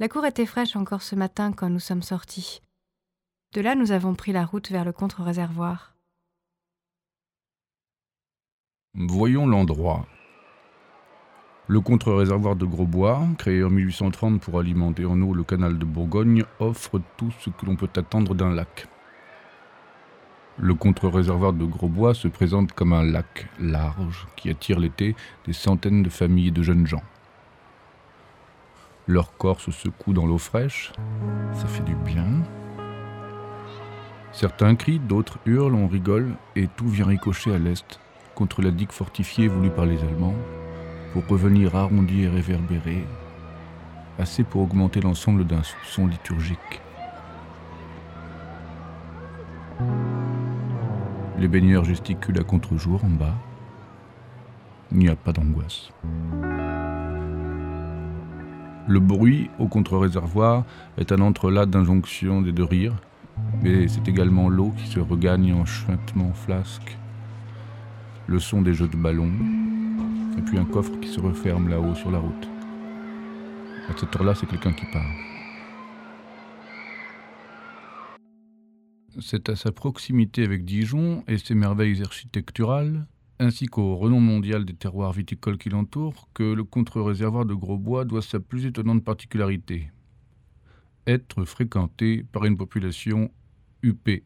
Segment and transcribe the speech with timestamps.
[0.00, 2.60] La cour était fraîche encore ce matin quand nous sommes sortis.
[3.52, 5.94] De là, nous avons pris la route vers le contre-réservoir.
[8.94, 10.04] Voyons l'endroit.
[11.68, 16.44] Le contre-réservoir de Grosbois, créé en 1830 pour alimenter en eau le canal de Bourgogne,
[16.58, 18.88] offre tout ce que l'on peut attendre d'un lac.
[20.58, 25.14] Le contre-réservoir de Grosbois se présente comme un lac large qui attire l'été
[25.46, 27.02] des centaines de familles de jeunes gens.
[29.06, 30.90] Leur corps se secoue dans l'eau fraîche,
[31.52, 32.42] ça fait du bien.
[34.32, 38.00] Certains crient, d'autres hurlent, on rigole, et tout vient ricocher à l'est,
[38.34, 40.34] contre la digue fortifiée voulue par les Allemands,
[41.12, 43.04] pour revenir arrondi et réverbéré,
[44.18, 46.80] assez pour augmenter l'ensemble d'un son liturgique.
[51.38, 53.34] Les baigneurs gesticulent à contre-jour en bas.
[54.92, 55.90] Il n'y a pas d'angoisse.
[58.86, 60.64] Le bruit au contre-réservoir
[60.98, 62.96] est un entrelac d'injonctions et de rires,
[63.62, 66.98] mais c'est également l'eau qui se regagne en chuintement flasque,
[68.26, 69.32] le son des jeux de ballons,
[70.36, 72.48] et puis un coffre qui se referme là-haut sur la route.
[73.88, 75.02] À cette heure-là, c'est quelqu'un qui part.
[79.20, 83.06] C'est à sa proximité avec Dijon et ses merveilles architecturales,
[83.38, 88.22] ainsi qu'au renom mondial des terroirs viticoles qui l'entourent, que le contre-réservoir de Grosbois doit
[88.22, 89.90] sa plus étonnante particularité
[91.06, 93.30] être fréquenté par une population
[93.82, 94.24] huppée,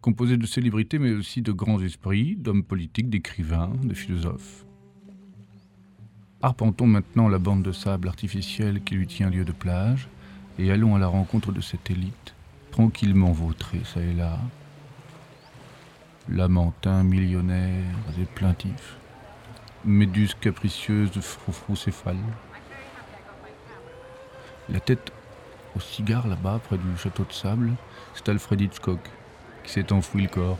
[0.00, 4.64] composée de célébrités mais aussi de grands esprits, d'hommes politiques, d'écrivains, de philosophes.
[6.42, 10.08] Arpentons maintenant la bande de sable artificielle qui lui tient lieu de plage
[10.58, 12.34] et allons à la rencontre de cette élite,
[12.70, 14.38] tranquillement vautrée ça et là,
[16.28, 17.84] lamentins millionnaires
[18.20, 18.96] et plaintifs,
[19.84, 22.16] méduses capricieuses de froufrou-céphales.
[24.70, 25.12] La tête
[25.76, 27.72] au cigare là-bas, près du château de sable,
[28.14, 29.00] c'est Alfred Hitchcock
[29.64, 30.58] qui s'est enfoui le corps.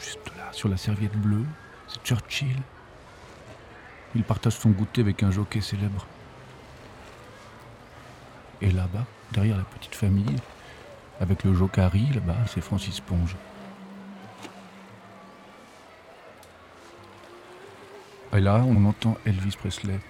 [0.00, 1.46] Juste là, sur la serviette bleue,
[1.88, 2.56] c'est Churchill.
[4.14, 6.06] Il partage son goûter avec un jockey célèbre.
[8.60, 10.36] Et là-bas, derrière la petite famille,
[11.20, 13.36] avec le jocari, là-bas, c'est Francis Ponge.
[18.34, 20.00] Et là, on entend Elvis Presley.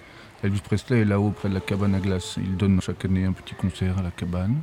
[0.43, 2.37] Elvis Presley est là-haut près de la cabane à glace.
[2.37, 4.61] Il donne chaque année un petit concert à la cabane.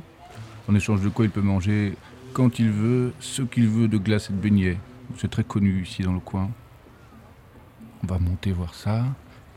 [0.69, 1.93] En échange de quoi il peut manger
[2.33, 4.77] quand il veut, ce qu'il veut de glace et de beignets.
[5.17, 6.49] C'est très connu ici dans le coin.
[8.03, 9.05] On va monter voir ça,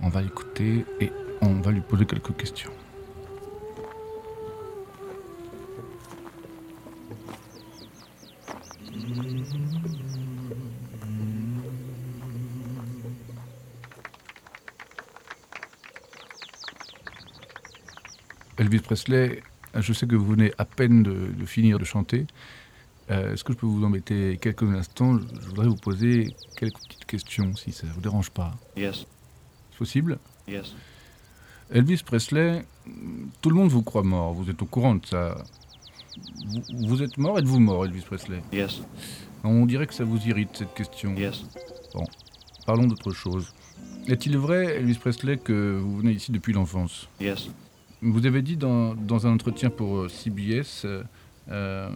[0.00, 2.70] on va l'écouter et on va lui poser quelques questions.
[18.58, 19.42] Elvis Presley,
[19.74, 22.26] je sais que vous venez à peine de, finir de chanter.
[23.10, 25.18] Euh, est-ce que je peux vous embêter quelques instants?
[25.18, 28.54] Je voudrais vous poser quelques petites questions, si ça ne vous dérange pas.
[28.76, 29.06] Yes.
[29.70, 30.18] C'est possible?
[30.48, 30.74] Yes.
[31.70, 32.64] Elvis Presley,
[33.42, 35.36] tout le monde vous croit mort, vous êtes au courant de ça.
[36.46, 38.42] Vous, vous êtes mort, êtes-vous mort, Elvis Presley?
[38.52, 38.80] Yes.
[39.44, 41.14] On dirait que ça vous irrite, cette question.
[41.14, 41.44] Yes.
[41.94, 42.04] Bon,
[42.64, 43.52] parlons d'autre chose.
[44.08, 47.08] Est-il vrai, Elvis Presley, que vous venez ici depuis l'enfance?
[47.20, 47.50] Yes.
[48.02, 51.02] Vous avez dit dans, dans un entretien pour euh, CBS euh,
[51.50, 51.88] euh,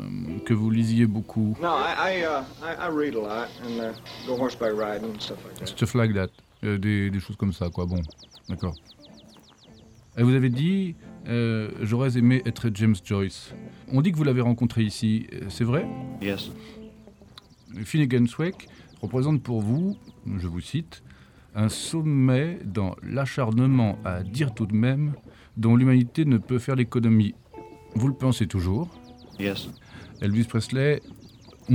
[0.47, 1.57] que vous lisiez beaucoup.
[1.61, 3.93] No, I, I, uh, I, I read a lot and uh,
[4.27, 5.67] go horseback riding and stuff like that.
[5.67, 6.29] Stuff like that.
[6.65, 7.87] Euh, des, des choses comme ça, quoi.
[7.87, 8.01] Bon,
[8.49, 8.75] d'accord.
[10.17, 10.95] Et vous avez dit,
[11.29, 13.53] euh, j'aurais aimé être James Joyce.
[13.93, 15.27] On dit que vous l'avez rencontré ici.
[15.49, 15.87] C'est vrai?
[16.21, 16.51] Yes.
[17.85, 18.69] Finnegan Wake
[19.01, 19.97] représente pour vous,
[20.39, 21.03] je vous cite,
[21.55, 25.15] un sommet dans l'acharnement à dire tout de même
[25.57, 27.35] dont l'humanité ne peut faire l'économie.
[27.95, 28.89] Vous le pensez toujours
[29.39, 29.69] Yes.
[30.21, 31.01] Elvis Presley,
[31.71, 31.75] on,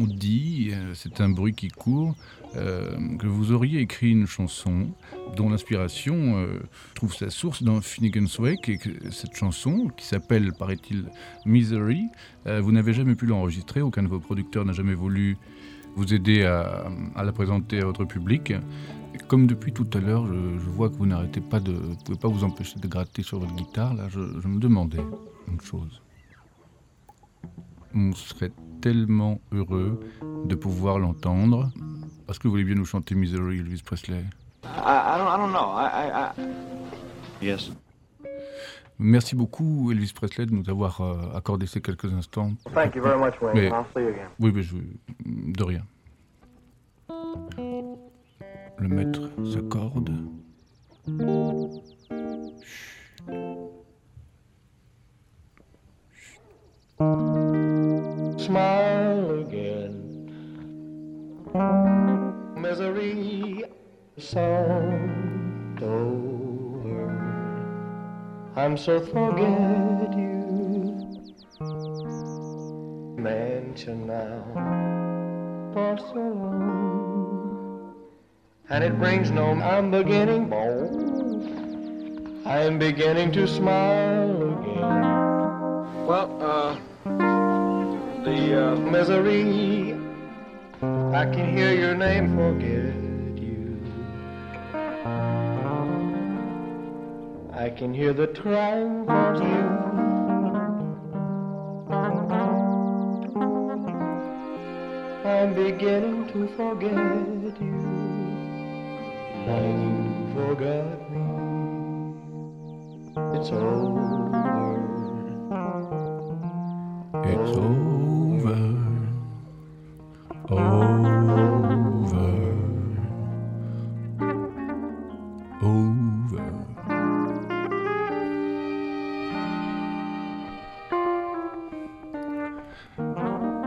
[0.00, 2.14] on dit, euh, c'est un bruit qui court,
[2.56, 4.88] euh, que vous auriez écrit une chanson
[5.36, 6.60] dont l'inspiration euh,
[6.94, 11.04] trouve sa source dans Finnegan's Wake et que cette chanson, qui s'appelle, paraît-il,
[11.44, 12.04] Misery,
[12.46, 15.36] euh, vous n'avez jamais pu l'enregistrer, aucun de vos producteurs n'a jamais voulu
[15.96, 18.52] vous aider à, à la présenter à votre public.
[19.18, 21.96] Et comme depuis tout à l'heure, je, je vois que vous n'arrêtez pas de, vous
[22.04, 23.94] pouvez pas vous empêcher de gratter sur votre guitare.
[23.94, 25.04] Là, je, je me demandais
[25.48, 26.00] une chose.
[27.94, 30.00] On serait tellement heureux
[30.44, 31.70] de pouvoir l'entendre.
[32.28, 34.24] Est-ce que vous voulez bien nous chanter Misery, Elvis Presley?
[34.64, 35.72] I, I, don't, I don't know.
[35.74, 36.42] I, I,
[37.40, 37.44] I...
[37.44, 37.72] Yes.
[38.98, 42.52] Merci beaucoup, Elvis Presley, de nous avoir euh, accordé ces quelques instants.
[42.74, 43.54] Thank you very much, Wayne.
[43.54, 44.28] Mais- I'll see you again.
[44.40, 44.76] Oui, mais je...
[45.24, 45.82] de rien
[48.80, 50.12] le maître s'accorde.
[58.38, 59.94] Smile again.
[62.56, 63.64] Misery
[64.16, 67.10] sound over.
[68.56, 70.38] I'm so forget you.
[73.16, 74.44] Mention now
[75.72, 76.87] for so.
[78.70, 80.52] And it brings no I'm beginning
[82.44, 86.06] I'm beginning to smile again.
[86.06, 86.74] Well, uh,
[88.24, 89.94] the uh, Misery,
[90.82, 92.94] I can hear your name forget
[93.42, 93.80] you.
[97.54, 99.88] I can hear the triumph of you.
[105.24, 107.97] I'm beginning to forget you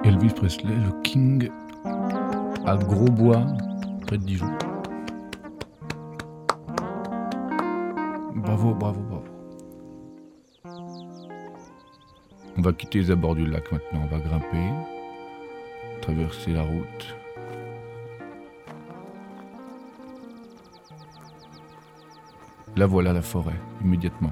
[0.04, 1.50] Elvis Presley, le King,
[2.66, 3.46] à Grosbois,
[4.06, 4.48] près de Dijon.
[8.62, 9.26] Bravo, bravo, bravo.
[12.58, 14.70] On va quitter les abords du lac maintenant, on va grimper,
[16.00, 17.16] traverser la route.
[22.76, 24.32] Là voilà la forêt, immédiatement.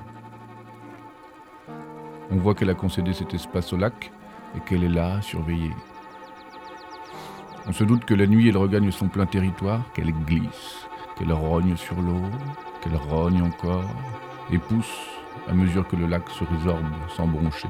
[2.29, 4.11] On voit qu'elle a concédé cet espace au lac
[4.55, 5.73] et qu'elle est là, surveillée.
[7.65, 10.87] On se doute que la nuit elle regagne son plein territoire, qu'elle glisse,
[11.17, 12.21] qu'elle rogne sur l'eau,
[12.81, 13.83] qu'elle rogne encore,
[14.51, 14.99] et pousse
[15.47, 16.85] à mesure que le lac se résorbe
[17.15, 17.67] sans broncher,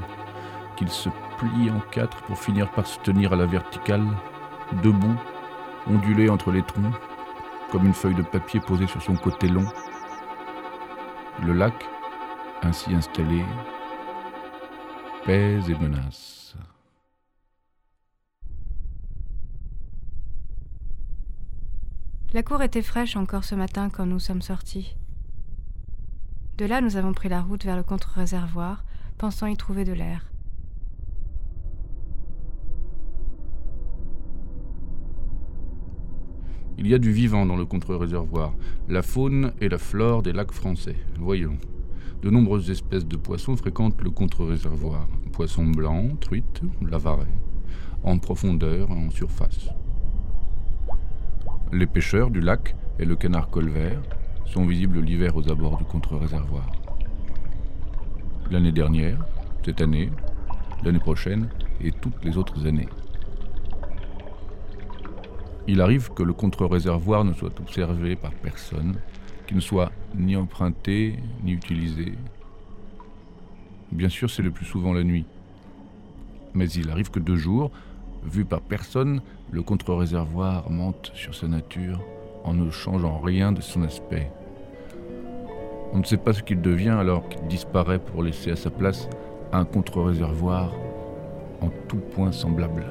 [0.75, 4.05] qu'il se plie en quatre pour finir par se tenir à la verticale,
[4.83, 5.15] debout,
[5.87, 6.93] ondulé entre les troncs,
[7.71, 9.65] comme une feuille de papier posée sur son côté long.
[11.43, 11.73] Le lac,
[12.63, 13.43] ainsi installé,
[15.25, 16.55] pèse et menace.
[22.31, 24.95] La cour était fraîche encore ce matin quand nous sommes sortis.
[26.59, 28.83] De là, nous avons pris la route vers le contre-réservoir,
[29.17, 30.31] pensant y trouver de l'air.
[36.77, 38.53] Il y a du vivant dans le contre-réservoir,
[38.87, 40.97] la faune et la flore des lacs français.
[41.17, 41.57] Voyons.
[42.21, 45.07] De nombreuses espèces de poissons fréquentent le contre-réservoir.
[45.31, 47.25] Poissons blancs, truites, lavarets,
[48.03, 49.69] en profondeur et en surface.
[51.71, 54.01] Les pêcheurs du lac et le canard colvert
[54.45, 56.65] sont visibles l'hiver aux abords du contre-réservoir.
[58.49, 59.23] L'année dernière,
[59.63, 60.09] cette année,
[60.83, 61.47] l'année prochaine
[61.79, 62.89] et toutes les autres années.
[65.67, 68.95] Il arrive que le contre-réservoir ne soit observé par personne,
[69.45, 72.13] qu'il ne soit ni emprunté ni utilisé.
[73.91, 75.25] Bien sûr, c'est le plus souvent la nuit.
[76.55, 77.69] Mais il arrive que de jour,
[78.23, 79.21] vu par personne,
[79.51, 82.01] le contre-réservoir monte sur sa nature
[82.43, 84.31] en ne changeant rien de son aspect.
[85.93, 89.09] On ne sait pas ce qu'il devient alors qu'il disparaît pour laisser à sa place
[89.51, 90.71] un contre-réservoir
[91.61, 92.85] en tout point semblable.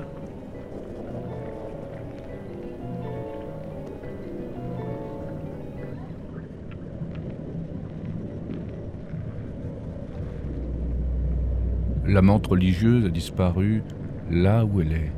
[12.06, 13.82] La menthe religieuse a disparu
[14.30, 15.12] là où elle est,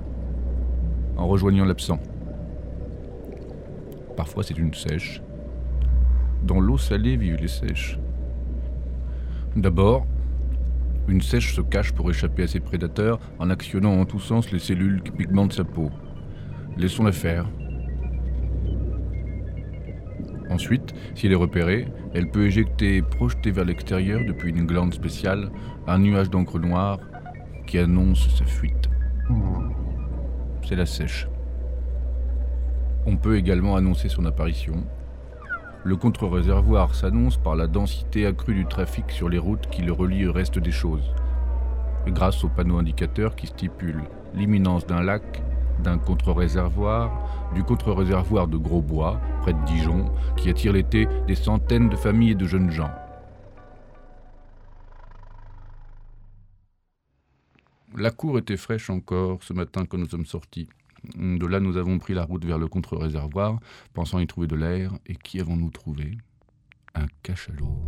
[1.20, 2.00] en rejoignant l'absent.
[4.16, 5.22] Parfois c'est une sèche.
[6.42, 7.98] Dans l'eau salée vivent les sèches.
[9.54, 10.06] D'abord,
[11.08, 14.58] une sèche se cache pour échapper à ses prédateurs en actionnant en tous sens les
[14.58, 15.90] cellules qui pigmentent sa peau.
[16.78, 17.46] Laissons-la faire.
[20.48, 24.94] Ensuite, si elle est repérée, elle peut éjecter et projeter vers l'extérieur depuis une glande
[24.94, 25.50] spéciale
[25.86, 26.98] un nuage d'encre noire
[27.66, 28.79] qui annonce sa fuite.
[30.76, 31.26] La sèche.
[33.04, 34.84] On peut également annoncer son apparition.
[35.82, 40.28] Le contre-réservoir s'annonce par la densité accrue du trafic sur les routes qui le relient
[40.28, 41.12] au reste des choses,
[42.06, 45.42] grâce au panneau indicateur qui stipule l'imminence d'un lac
[45.82, 47.10] d'un contre-réservoir,
[47.54, 52.34] du contre-réservoir de Grosbois, près de Dijon, qui attire l'été des centaines de familles et
[52.34, 52.90] de jeunes gens.
[57.96, 60.68] La cour était fraîche encore ce matin quand nous sommes sortis.
[61.16, 63.58] De là, nous avons pris la route vers le contre-réservoir,
[63.94, 66.18] pensant y trouver de l'air, et qui avons-nous trouvé?
[66.94, 67.78] Un cachalot.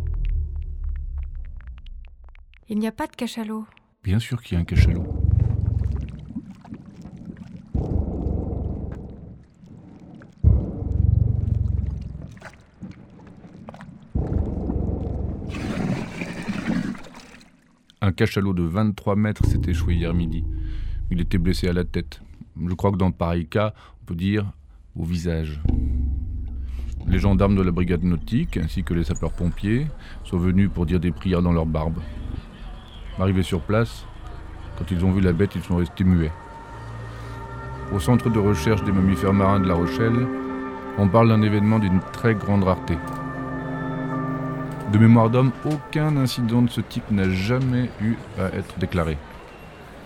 [2.69, 3.65] Il n'y a pas de cachalot.
[4.03, 5.22] Bien sûr qu'il y a un cachalot.
[18.13, 20.43] Cachalot de 23 mètres s'est échoué hier midi.
[21.11, 22.21] Il était blessé à la tête.
[22.61, 24.51] Je crois que dans pareil cas, on peut dire
[24.95, 25.61] au visage.
[27.07, 29.87] Les gendarmes de la brigade nautique, ainsi que les sapeurs-pompiers,
[30.23, 31.99] sont venus pour dire des prières dans leur barbe.
[33.19, 34.05] Arrivés sur place,
[34.77, 36.31] quand ils ont vu la bête, ils sont restés muets.
[37.93, 40.27] Au centre de recherche des mammifères marins de La Rochelle,
[40.97, 42.97] on parle d'un événement d'une très grande rareté.
[44.91, 49.17] De mémoire d'homme, aucun incident de ce type n'a jamais eu à être déclaré.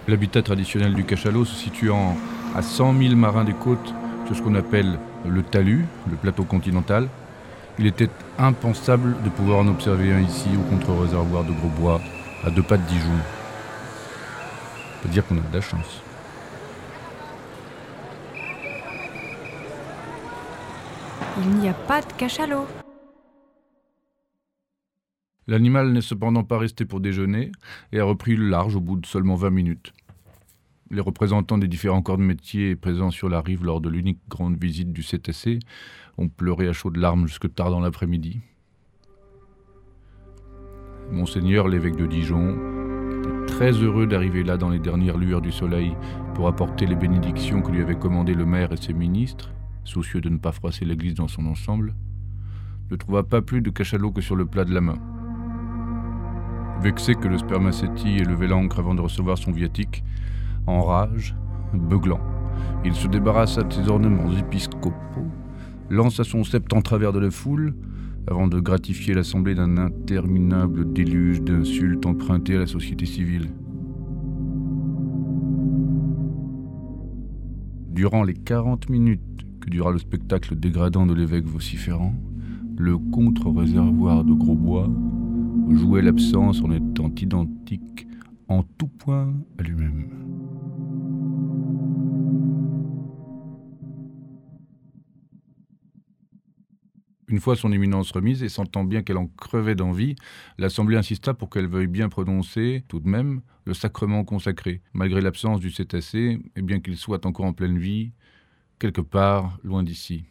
[0.07, 2.15] L'habitat traditionnel du cachalot se situant
[2.55, 3.93] à 100 000 marins des côtes
[4.25, 7.10] sur ce qu'on appelle le talus, le plateau continental,
[7.79, 12.01] il était impensable de pouvoir en observer un ici au contre-réservoir de Grosbois,
[12.46, 13.10] à deux pas de Dijon.
[15.00, 16.01] On peut dire qu'on a de la chance.
[21.39, 22.65] Il n'y a pas de cachalot.
[25.47, 27.51] L'animal n'est cependant pas resté pour déjeuner
[27.93, 29.93] et a repris le large au bout de seulement 20 minutes.
[30.91, 34.61] Les représentants des différents corps de métier présents sur la rive lors de l'unique grande
[34.61, 35.59] visite du CTC
[36.17, 38.39] ont pleuré à chaudes larmes jusque tard dans l'après-midi.
[41.11, 42.57] Monseigneur l'évêque de Dijon
[43.47, 45.95] très heureux d'arriver là dans les dernières lueurs du soleil
[46.35, 49.51] pour apporter les bénédictions que lui avaient commandées le maire et ses ministres,
[49.83, 51.95] soucieux de ne pas froisser l'église dans son ensemble,
[52.91, 55.16] ne trouva pas plus de cachalot que sur le plat de la main.
[56.81, 60.03] Vexé que le spermacéti ait levé l'encre avant de recevoir son viatique,
[60.67, 61.36] en rage,
[61.74, 62.19] beuglant,
[62.86, 65.27] il se débarrassa de ses ornements épiscopaux,
[65.89, 67.74] lança son sceptre en travers de la foule,
[68.29, 73.50] avant de gratifier l'assemblée d'un interminable déluge d'insultes empruntées à la société civile.
[77.89, 79.22] Durant les 40 minutes
[79.62, 82.13] que dura le spectacle dégradant de l'évêque vociférant,
[82.77, 84.89] le contre-réservoir de Grosbois
[85.75, 88.07] jouait l'absence en étant identique
[88.47, 90.27] en tout point à lui-même.
[97.29, 100.15] Une fois son éminence remise et sentant bien qu'elle en crevait d'envie,
[100.57, 105.59] l'Assemblée insista pour qu'elle veuille bien prononcer, tout de même, le sacrement consacré, malgré l'absence
[105.59, 108.13] du cétacé, et bien qu'il soit encore en pleine vie,
[108.79, 110.24] quelque part loin d'ici.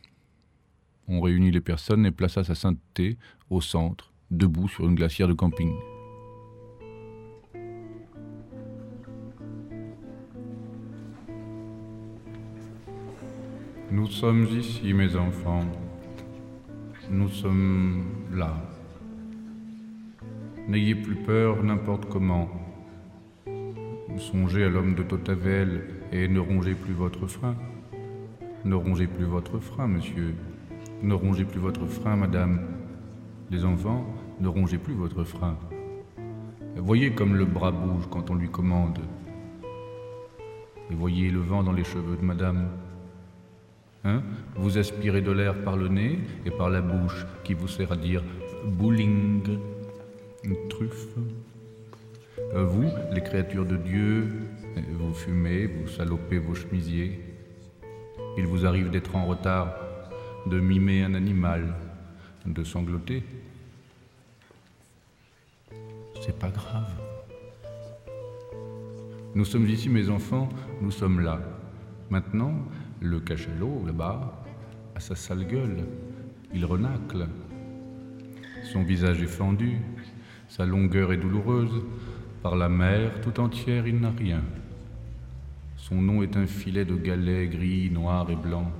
[1.07, 3.19] On réunit les personnes et plaça sa sainteté
[3.50, 5.73] au centre, debout sur une glacière de camping.
[13.90, 15.64] Nous sommes ici, mes enfants.
[17.11, 18.54] Nous sommes là.
[20.68, 22.49] N'ayez plus peur n'importe comment.
[24.18, 27.54] Songez à l'homme de Totavel et ne rongez plus votre frein.
[28.64, 30.35] Ne rongez plus votre frein, monsieur.
[31.02, 32.75] Ne rongez plus votre frein, madame.
[33.50, 34.05] Les enfants,
[34.41, 35.57] ne rongez plus votre frein.
[36.76, 38.99] Voyez comme le bras bouge quand on lui commande.
[40.91, 42.69] Et voyez le vent dans les cheveux de madame.
[44.05, 44.23] Hein?
[44.57, 47.97] Vous aspirez de l'air par le nez et par la bouche qui vous sert à
[47.97, 48.23] dire
[48.65, 49.43] bowling,
[50.69, 51.17] truffe.
[52.55, 54.29] Euh, vous, les créatures de Dieu,
[54.93, 57.21] vous fumez, vous salopez vos chemisiers.
[58.37, 59.75] Il vous arrive d'être en retard,
[60.47, 61.75] de mimer un animal,
[62.47, 63.23] de sangloter.
[66.21, 66.91] C'est pas grave.
[69.35, 70.49] Nous sommes ici, mes enfants,
[70.81, 71.41] nous sommes là.
[72.09, 72.55] Maintenant,
[73.00, 74.43] le cachalot, là-bas,
[74.95, 75.85] a sa sale gueule.
[76.55, 77.26] Il renacle.
[78.73, 79.79] Son visage est fendu.
[80.49, 81.83] Sa longueur est douloureuse.
[82.43, 84.43] Par la mer tout entière, il n'a rien.
[85.76, 88.73] Son nom est un filet de galets gris, noir et blanc.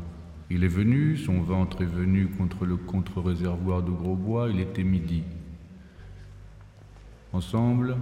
[0.49, 5.25] Il est venu, son ventre est venu contre le contre-réservoir de Grosbois, il était midi.
[7.33, 7.97] Ensemble,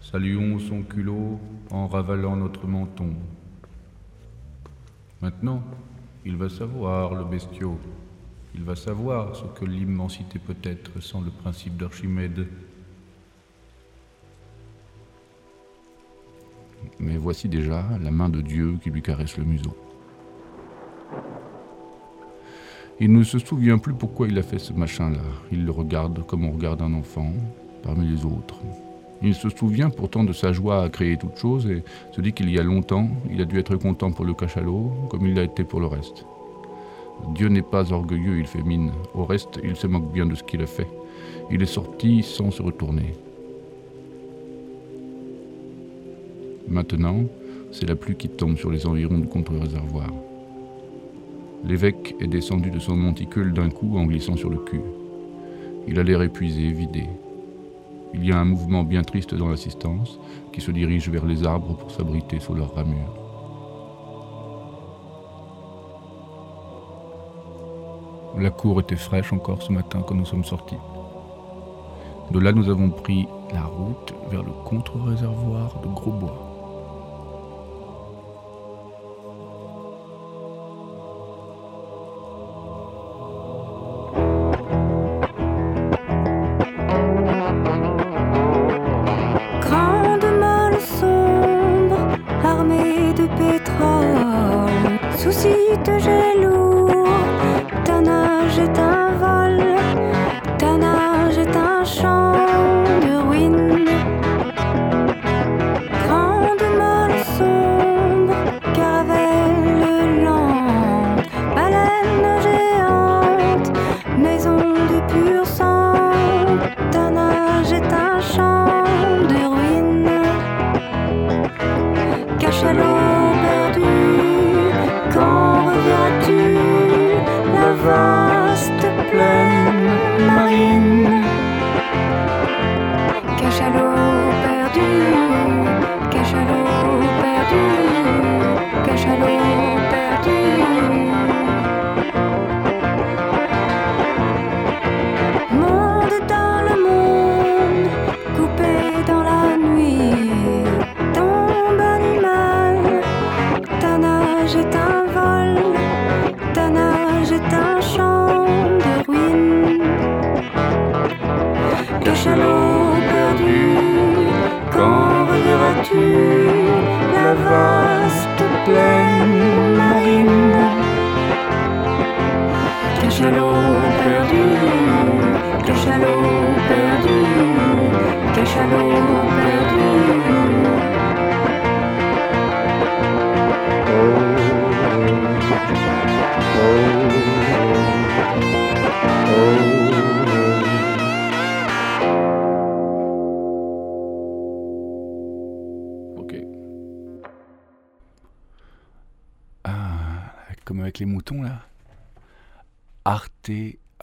[0.00, 1.40] saluons son culot
[1.70, 3.14] en ravalant notre menton.
[5.20, 5.64] Maintenant,
[6.24, 7.78] il va savoir, le bestiau.
[8.54, 12.46] Il va savoir ce que l'immensité peut être sans le principe d'Archimède.
[16.98, 19.76] Mais voici déjà la main de Dieu qui lui caresse le museau.
[23.02, 25.22] Il ne se souvient plus pourquoi il a fait ce machin-là.
[25.50, 27.32] Il le regarde comme on regarde un enfant,
[27.82, 28.60] parmi les autres.
[29.22, 32.50] Il se souvient pourtant de sa joie à créer toute chose et se dit qu'il
[32.50, 35.64] y a longtemps, il a dû être content pour le cachalot, comme il l'a été
[35.64, 36.26] pour le reste.
[37.34, 38.90] Dieu n'est pas orgueilleux, il fait mine.
[39.14, 40.88] Au reste, il se moque bien de ce qu'il a fait.
[41.50, 43.14] Il est sorti sans se retourner.
[46.68, 47.24] Maintenant,
[47.72, 50.10] c'est la pluie qui tombe sur les environs du contre-réservoir.
[51.64, 54.80] L'évêque est descendu de son monticule d'un coup en glissant sur le cul.
[55.86, 57.04] Il a l'air épuisé, vidé.
[58.14, 60.18] Il y a un mouvement bien triste dans l'assistance
[60.52, 63.14] qui se dirige vers les arbres pour s'abriter sous leurs ramures.
[68.38, 70.78] La cour était fraîche encore ce matin quand nous sommes sortis.
[72.30, 76.49] De là, nous avons pris la route vers le contre-réservoir de Grosbois.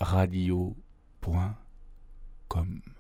[0.08, 2.97] arteradio.com